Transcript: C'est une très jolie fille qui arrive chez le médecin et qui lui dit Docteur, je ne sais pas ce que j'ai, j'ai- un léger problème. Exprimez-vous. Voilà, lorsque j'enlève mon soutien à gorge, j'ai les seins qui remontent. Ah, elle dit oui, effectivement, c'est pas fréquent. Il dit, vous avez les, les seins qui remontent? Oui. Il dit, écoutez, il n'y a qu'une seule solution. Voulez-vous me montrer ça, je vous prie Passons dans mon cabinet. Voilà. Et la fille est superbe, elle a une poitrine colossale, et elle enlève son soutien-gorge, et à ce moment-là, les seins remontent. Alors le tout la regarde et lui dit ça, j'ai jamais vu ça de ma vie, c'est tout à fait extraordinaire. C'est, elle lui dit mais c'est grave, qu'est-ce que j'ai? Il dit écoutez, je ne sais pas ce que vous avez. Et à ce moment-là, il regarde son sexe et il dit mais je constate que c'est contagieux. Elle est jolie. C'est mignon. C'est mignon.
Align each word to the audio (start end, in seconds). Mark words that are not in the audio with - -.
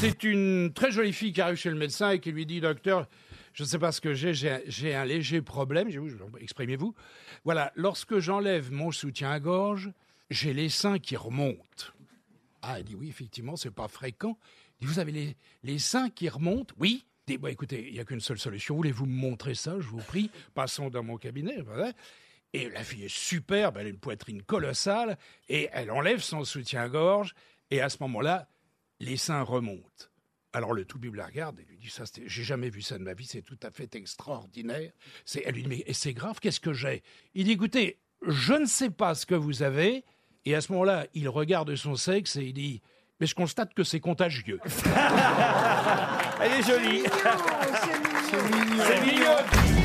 C'est 0.00 0.24
une 0.24 0.72
très 0.72 0.90
jolie 0.90 1.12
fille 1.12 1.32
qui 1.32 1.42
arrive 1.42 1.56
chez 1.56 1.68
le 1.68 1.76
médecin 1.76 2.10
et 2.10 2.20
qui 2.20 2.32
lui 2.32 2.46
dit 2.46 2.60
Docteur, 2.62 3.06
je 3.52 3.64
ne 3.64 3.68
sais 3.68 3.78
pas 3.78 3.92
ce 3.92 4.00
que 4.00 4.14
j'ai, 4.14 4.32
j'ai- 4.32 4.94
un 4.94 5.04
léger 5.04 5.42
problème. 5.42 5.88
Exprimez-vous. 6.40 6.94
Voilà, 7.44 7.70
lorsque 7.76 8.18
j'enlève 8.18 8.72
mon 8.72 8.92
soutien 8.92 9.30
à 9.30 9.40
gorge, 9.40 9.90
j'ai 10.30 10.54
les 10.54 10.70
seins 10.70 10.98
qui 10.98 11.16
remontent. 11.16 11.92
Ah, 12.62 12.78
elle 12.78 12.84
dit 12.84 12.94
oui, 12.94 13.08
effectivement, 13.08 13.56
c'est 13.56 13.70
pas 13.70 13.88
fréquent. 13.88 14.38
Il 14.80 14.86
dit, 14.86 14.92
vous 14.94 14.98
avez 15.00 15.12
les, 15.12 15.36
les 15.64 15.78
seins 15.78 16.08
qui 16.08 16.28
remontent? 16.30 16.74
Oui. 16.78 17.04
Il 17.28 17.38
dit, 17.38 17.46
écoutez, 17.48 17.86
il 17.88 17.92
n'y 17.92 18.00
a 18.00 18.04
qu'une 18.04 18.20
seule 18.20 18.38
solution. 18.38 18.76
Voulez-vous 18.76 19.04
me 19.06 19.14
montrer 19.14 19.54
ça, 19.54 19.74
je 19.78 19.86
vous 19.86 19.98
prie 19.98 20.30
Passons 20.54 20.88
dans 20.88 21.02
mon 21.02 21.18
cabinet. 21.18 21.60
Voilà. 21.60 21.92
Et 22.54 22.70
la 22.70 22.82
fille 22.82 23.04
est 23.04 23.14
superbe, 23.14 23.76
elle 23.78 23.86
a 23.86 23.90
une 23.90 23.98
poitrine 23.98 24.42
colossale, 24.42 25.18
et 25.48 25.68
elle 25.72 25.90
enlève 25.90 26.20
son 26.20 26.42
soutien-gorge, 26.44 27.34
et 27.70 27.80
à 27.80 27.88
ce 27.88 27.98
moment-là, 28.00 28.48
les 29.00 29.16
seins 29.16 29.42
remontent. 29.42 30.06
Alors 30.52 30.72
le 30.72 30.84
tout 30.84 30.98
la 31.14 31.26
regarde 31.26 31.60
et 31.60 31.64
lui 31.64 31.78
dit 31.78 31.90
ça, 31.90 32.04
j'ai 32.26 32.42
jamais 32.42 32.70
vu 32.70 32.82
ça 32.82 32.98
de 32.98 33.04
ma 33.04 33.14
vie, 33.14 33.26
c'est 33.26 33.42
tout 33.42 33.58
à 33.62 33.70
fait 33.70 33.94
extraordinaire. 33.94 34.90
C'est, 35.24 35.42
elle 35.46 35.54
lui 35.54 35.62
dit 35.62 35.68
mais 35.68 35.84
c'est 35.92 36.12
grave, 36.12 36.38
qu'est-ce 36.40 36.60
que 36.60 36.72
j'ai? 36.72 37.02
Il 37.34 37.44
dit 37.44 37.52
écoutez, 37.52 38.00
je 38.26 38.54
ne 38.54 38.66
sais 38.66 38.90
pas 38.90 39.14
ce 39.14 39.26
que 39.26 39.34
vous 39.34 39.62
avez. 39.62 40.04
Et 40.44 40.54
à 40.54 40.60
ce 40.60 40.72
moment-là, 40.72 41.06
il 41.14 41.28
regarde 41.28 41.74
son 41.76 41.94
sexe 41.96 42.36
et 42.36 42.44
il 42.44 42.52
dit 42.52 42.82
mais 43.20 43.26
je 43.26 43.34
constate 43.34 43.74
que 43.74 43.84
c'est 43.84 44.00
contagieux. 44.00 44.58
Elle 46.42 46.52
est 46.52 46.62
jolie. 46.62 47.02
C'est 48.30 48.42
mignon. 48.50 48.84
C'est 48.86 49.00
mignon. 49.04 49.79